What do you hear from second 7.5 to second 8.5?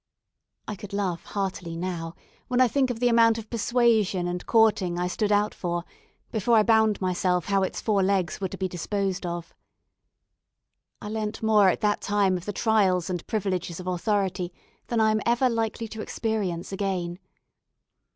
its four legs were